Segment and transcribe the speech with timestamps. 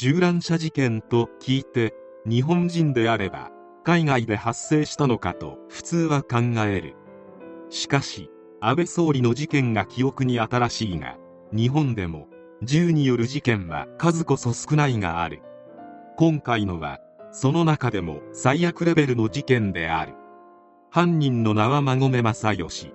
[0.00, 1.92] 銃乱射事件と聞いて
[2.24, 3.50] 日本人であれば
[3.82, 6.94] 海外で発生したのかと普通は考える。
[7.68, 8.30] しかし
[8.60, 11.16] 安倍総理の事件が記憶に新しいが
[11.52, 12.28] 日本でも
[12.62, 15.42] 銃による事件は数こそ少ないがある。
[16.16, 17.00] 今回のは
[17.32, 20.14] その中でも最悪レベルの事件である。
[20.92, 22.92] 犯人の名は馬込正義。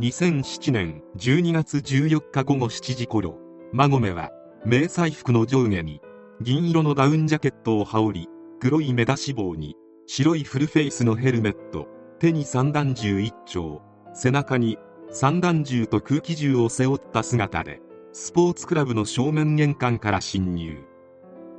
[0.00, 3.38] 2007年12月14日午後7時頃
[3.72, 4.32] 馬込は
[4.64, 6.00] 迷彩服の上下に
[6.42, 8.28] 銀色のダウンジャケットを羽織り
[8.60, 9.74] 黒い目出し帽に
[10.06, 13.80] 白いフルフェイスのヘルメット手に散弾銃一丁
[14.12, 14.78] 背中に
[15.10, 17.80] 散弾銃と空気銃を背負った姿で
[18.12, 20.84] スポーツクラブの正面玄関から侵入。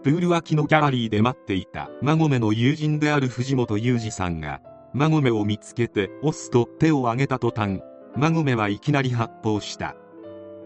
[0.03, 4.61] プール脇のギャラリーで待っていた馬込の友人である藤本裕二さんが
[4.93, 7.81] 馬込を見つけて押すと手を挙げた途端
[8.15, 9.95] 馬込はいきなり発砲した。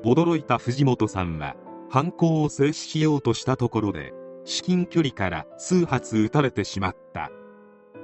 [0.04, 1.56] 驚いた藤本さんは
[1.92, 4.14] 犯行を制止しようとしたところで
[4.46, 7.30] 至近距離から数発撃たれてしまった。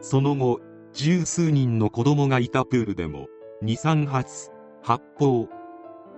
[0.02, 0.60] その後
[0.92, 3.28] 十数人の子供がいたプールでも
[3.64, 4.52] 23発
[4.84, 5.48] 発砲。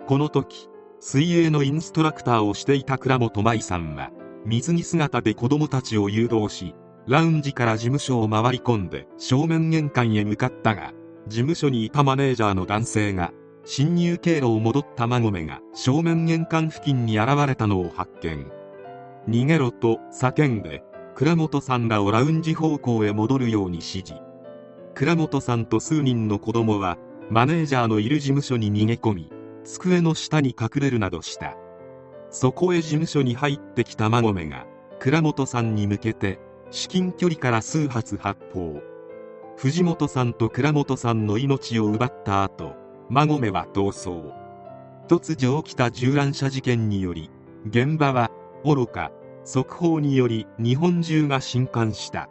[0.08, 0.68] この時
[1.00, 4.10] 水泳のインストラクターをしていた倉本舞さんは
[4.46, 6.74] 水着姿で子供たちを誘導し
[7.08, 10.92] ラウンジから事務所を回り込んで正面玄関へ向かったが
[11.28, 13.32] 事務所にいたマネージャーの男性が
[13.72, 18.52] 侵入経路を戻った馬込が正面玄関付近に現れたのを発見。
[19.30, 20.82] 逃げろと叫んで
[21.14, 24.16] 倉本さんらをラウンジ方向へ戻るように指示。
[24.96, 26.98] 倉本さんと数人の子供は
[27.30, 29.32] マネージャーのいる事務所に逃げ込み
[29.64, 31.56] 机の下に隠れるなどした。
[32.32, 34.66] そこへ事務所に入ってきた馬込が
[34.98, 36.40] 倉本さんに向けて
[36.72, 38.82] 至近距離から数発発砲。
[39.58, 44.34] 藤本さんと倉本さんの命を奪った後馬込は逃走
[45.08, 47.32] 突如起きた銃乱射事件により
[47.68, 48.32] 現場は
[48.64, 49.12] 愚か。
[49.46, 52.30] 速報により日本中が震撼した。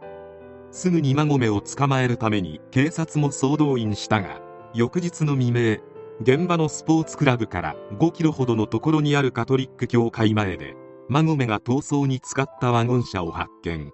[0.70, 4.40] すぐに馬込を捕まえるために警察も総動員したが
[4.72, 5.78] 翌日の未明
[6.20, 10.76] 現場のスポーツクラブから5キロほどのところにあるカトリック教会前で
[11.08, 13.90] 馬込が逃走に使ったワゴン車を発見。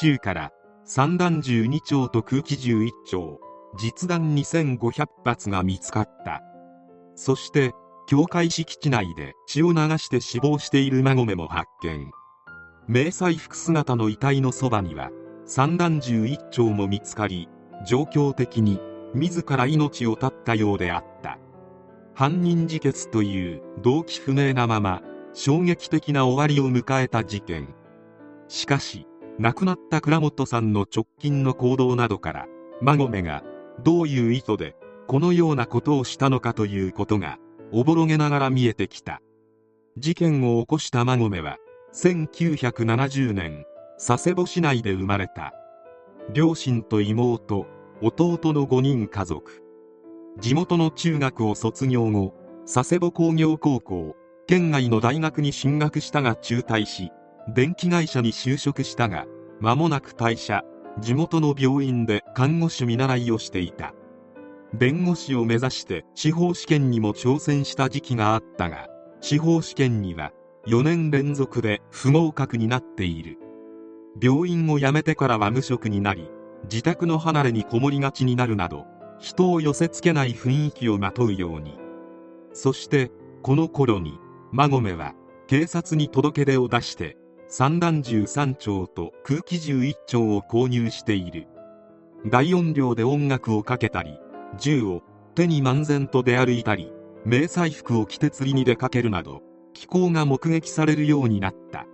[0.00, 0.50] 中から
[0.84, 3.40] 散弾銃2丁と空気銃1丁。
[3.78, 6.42] 実弾2500発が見つかった。
[7.14, 7.72] そして
[8.06, 12.10] 教会敷地内で血を流して死亡している馬込も発見。
[12.88, 15.10] 迷彩服姿の遺体のそばには
[15.46, 17.48] 散弾銃1丁も見つかり
[17.86, 18.80] 状況的に
[19.14, 21.38] 自ら命を絶ったようであった。
[22.14, 25.00] 犯人自決という動機不明なまま
[25.32, 27.74] 衝撃的な終わりを迎えた事件。
[28.48, 29.06] しかし
[29.38, 32.46] 亡くなった倉本さんの直近の行動などから
[32.82, 33.42] 馬込が
[33.80, 37.38] どういう意図でこのようなことをしたのかということが
[37.72, 39.20] おぼろげながら見えてきた。
[39.98, 41.58] 事件を起こした馬込は
[41.92, 43.66] 1970年
[43.98, 45.52] 佐世保市内で生まれた。
[46.32, 47.66] 両親と妹
[48.00, 49.62] 弟の5人家族。
[50.38, 52.34] 地元の中学を卒業後
[52.64, 54.16] 佐世保工業高校
[54.46, 57.10] 県外の大学に進学したが中退し
[57.48, 59.26] 電気会社に就職したが
[59.60, 60.64] 間もなく退社。
[61.00, 63.94] 地元の病院で看護師見習いをしていた。
[64.74, 68.88] 弁護士を目指して司法試験にも挑戦した時期があったが
[69.20, 70.32] 司法試験には
[70.66, 73.38] 4年連続で不合格になっている。
[74.20, 76.28] 病院を辞めてからは無職になり
[76.64, 78.86] 自宅の離れにこもりがちになるなど
[79.18, 81.78] 人を寄せつけない雰囲気をまとうように。
[82.52, 83.10] そして
[83.42, 84.18] この頃に
[84.52, 85.14] 馬込は
[85.46, 87.16] 警察に届け出を出して
[87.54, 91.48] 散弾銃3丁と空気銃1丁を購入している。
[92.24, 94.18] 大音量で音楽をかけたり
[94.58, 95.02] 銃を
[95.34, 96.94] 手に漫然と出歩いたり
[97.26, 99.42] 迷彩服を着て釣りに出かけるなど
[99.74, 101.84] 気候が目撃されるようになった。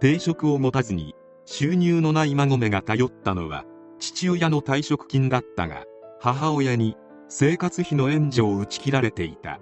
[0.00, 1.14] 定職を持たずに
[1.44, 3.64] 収入のない馬込が頼ったのは
[4.00, 5.84] 父親の退職金だったが
[6.18, 6.96] 母親に
[7.28, 9.60] 生活費の援助を打ち切られていた。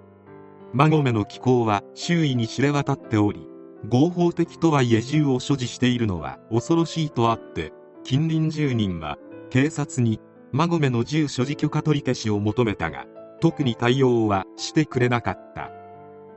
[0.73, 3.48] 馬込の気候は周囲に知れ渡っており
[3.87, 7.71] 合法的とはいえ銃を所持しているのは恐ろしいとあって
[8.03, 9.17] 近隣住人は
[9.49, 10.19] 警察に
[10.51, 13.05] 馬込の銃所持許可取り消しを求めたが
[13.39, 15.71] 特に対応はしてくれなかった。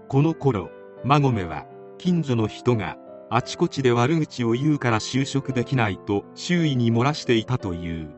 [0.08, 0.70] この頃
[1.04, 1.66] 馬込は
[1.98, 2.96] 近所の人が
[3.30, 8.10] あちこちで悪口を言うから就職できないと周囲に漏らしていたという。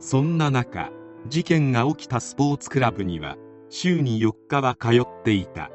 [0.00, 0.90] そんな中
[1.28, 3.36] 事件が起きたスポーツクラブには
[3.70, 5.70] 週に4日は通っていた。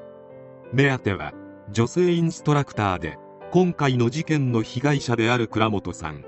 [0.74, 1.34] 目当ては
[1.70, 3.18] 女性インストラクターで
[3.52, 6.24] 今回の事件の被害者である倉本さん。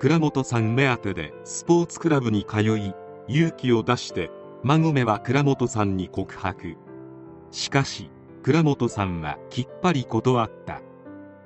[0.00, 2.92] 倉本さん目当てでスポーツクラブに通い
[3.28, 4.30] 勇気を出して
[4.64, 6.76] 馬込は倉本さんに告白。
[7.52, 8.10] しかし
[8.42, 10.82] 倉本さんはきっぱり断った。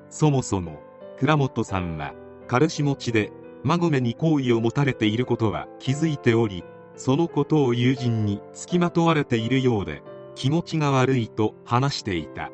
[0.09, 0.81] そもそも
[1.19, 2.15] 倉本さんは
[2.49, 3.33] 彼氏持ちで
[3.65, 6.65] 馬込に好意を持たれていることは気づいており
[6.97, 10.03] そのことを友人につきまとわれているようで
[10.35, 12.51] 気持ちが悪いと話していた。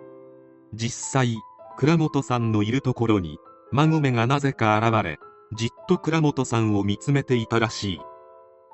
[0.74, 1.36] 実際
[1.76, 3.38] 倉本さんのいるところに
[3.72, 5.18] 馬込がなぜか現れ
[5.56, 8.00] じっと倉本さんを見つめていたらしい。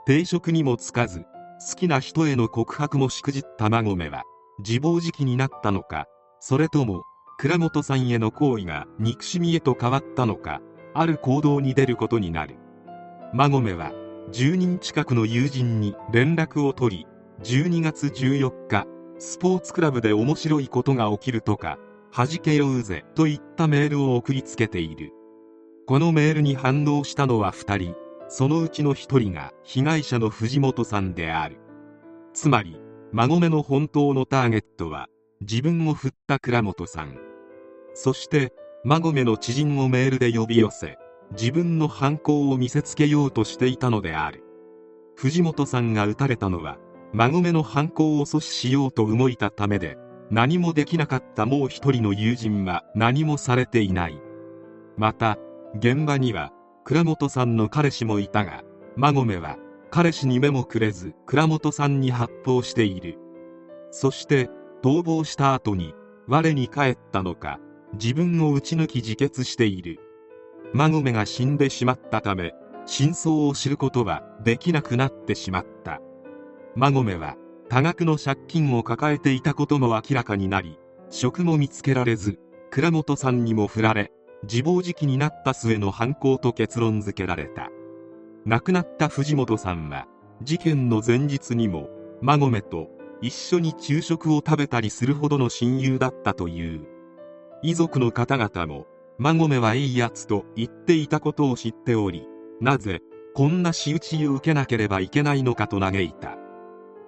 [0.06, 4.25] 定職にもつかず好きな人への告白もしくじった馬込は
[4.59, 6.06] 自暴自棄になったのか
[6.41, 7.05] それとも
[7.39, 10.61] 倉本さんへの行為が憎しみへと変わったのか
[10.94, 12.56] ある行動に出ることになる。
[13.33, 13.93] 馬込は
[14.33, 17.06] 10人近くの友人に連絡を取り
[17.43, 18.87] 12月14日
[19.25, 21.79] スポーツクラブで面白いことが起きるとか
[22.13, 25.13] 弾けようぜといったメールを送りつけている。
[25.87, 27.95] このメールに反応したのは2人。
[28.29, 31.61] そのうちの1人が被害者の藤本さんである。
[32.35, 32.81] つまり
[33.13, 35.07] 馬込の本当のターゲットは
[35.41, 37.17] 自分を振った倉本さん。
[37.95, 38.53] そして
[38.85, 40.99] 馬込の知人をメールで呼び寄せ
[41.31, 44.43] 自分の犯行を見せつけようとしていたのである。
[45.15, 46.77] 藤本さんが撃たれたのは
[47.12, 49.99] 馬込の犯行を阻止しようと動いたためで
[50.31, 54.19] 何もできなかったもう一人の友人は何もされていない。
[54.97, 55.37] また
[55.76, 56.53] 現場には
[56.85, 58.64] 倉本さんの彼氏もいたが
[58.97, 59.59] 馬込は
[59.91, 63.19] 彼氏に目もくれず倉本さんに発砲している。
[63.91, 64.49] そして
[64.82, 65.94] 逃亡した後に
[66.26, 67.61] 我に返ったのか
[67.93, 69.99] 自分を撃ち抜き自決している。
[70.73, 72.55] 馬込が死んでしまったため
[72.87, 76.00] 真相を知ることはできなくなってしまった。
[76.75, 77.37] 馬込は
[77.69, 80.79] 多額の借金を抱えていたことも明らかになり
[81.11, 82.39] 職も見つけられず
[82.71, 84.13] 倉本さんにも振られ
[84.45, 87.71] 自暴自棄になった末の犯行と結論付けられた。
[88.45, 90.09] 亡くなった藤本さんは
[90.43, 91.89] 事件の前日にも
[92.21, 92.89] 馬込と
[93.21, 96.87] 一緒に昼食を食べたりするほどの親友だったという。
[97.63, 98.87] 遺族の方々も
[99.19, 102.27] 馬込はいいやつと言っていたことを知っており
[102.61, 103.01] なぜ
[103.35, 106.42] こんな仕打ちを受けなければいけないのかと嘆いた。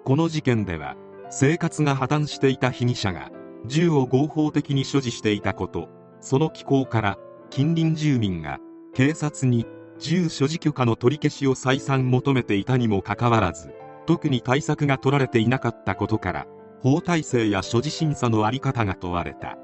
[0.05, 0.97] この事件では
[1.31, 3.31] 生活が破綻していた被疑者が
[3.67, 5.89] 銃を合法的に所持していたこと
[6.21, 7.19] その機構から
[7.49, 8.59] 近隣住民が
[8.95, 9.67] 警察に
[9.99, 13.73] 銃所持許可の取り消しを再三求めていたにもかかわらず
[14.07, 16.47] 特に対策が取られていなかったことから
[16.83, 19.57] 法体制や所持審査の在り方が問われた。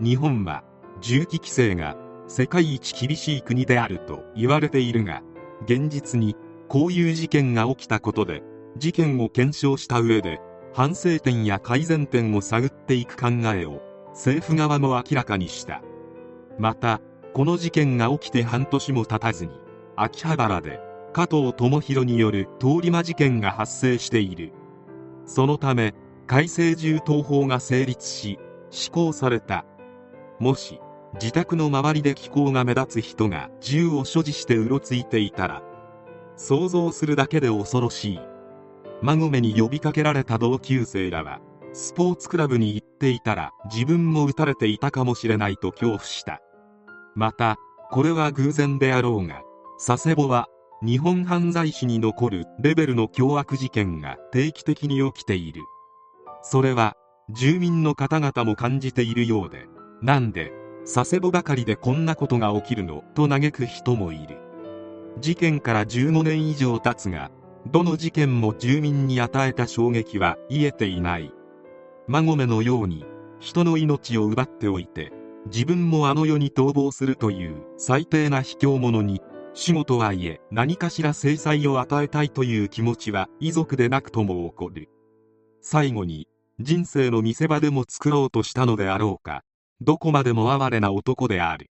[0.00, 0.64] 日本は
[1.00, 1.96] 銃器規制が
[2.28, 5.22] 世界一厳しい国であると言われているが
[5.64, 6.36] 現実に
[6.68, 8.42] こういう事件が起きたことで
[8.76, 10.40] 事件を検証した上で
[10.72, 15.82] 反省点や改善点を探っていく考えを政府側も明らかにした。
[16.58, 17.00] また
[17.34, 19.52] この事件が起きて半年も経たずに
[19.96, 20.80] 秋葉原で
[21.12, 24.52] 加藤智弘による通り魔事件が発生している。
[25.26, 25.94] そのため
[26.26, 28.38] 改正銃刀法が成立し
[28.70, 29.64] 施行された。
[30.38, 30.80] もし
[31.14, 35.62] 自宅の周りで気候が目立つ人が銃を所持してうろついていたら
[36.36, 38.31] 想像するだけで恐ろしい。
[39.02, 41.40] 馬込に呼びかけられた同級生らは
[41.72, 46.40] スポーツクラブに行っていたら自分も撃たれていたかもしれないと恐怖した。
[47.16, 47.56] また
[47.90, 49.42] これは偶然であろうが
[49.84, 50.46] 佐世保は
[50.84, 55.62] 日本犯罪史に残るレベルの凶悪事件が定期的に起きている。
[56.42, 56.94] それは
[57.30, 59.66] 住民の方々も感じているようで
[60.00, 60.52] なんで
[60.84, 64.38] 佐世保ばかりでこんなことが起きるのと嘆く人もいる。
[65.18, 67.30] 事件から15年以上経つが
[67.66, 71.32] どの事件も住民に与えた衝撃は癒えていない。
[72.08, 73.04] 馬込のように
[73.38, 75.12] 人の命を奪っておいて
[75.46, 79.22] 自分もあの世に逃亡するという最低な卑怯者に
[79.54, 84.88] 死後とはいえ何かしら制裁を与えたいという気持ちは遺族でなくとも起こる。
[85.60, 86.28] 最後に
[86.60, 89.42] 人生の見せ場でも作ろうとしたのであろうか。
[89.80, 91.71] どこまでも哀れな男である。